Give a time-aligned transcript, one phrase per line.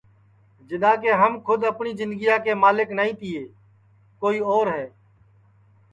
[0.67, 3.41] جِدؔا کہ ہم کھود اپٹؔی جِندگیا کے ملک نائی تیے
[4.21, 4.85] کوئی اور ہے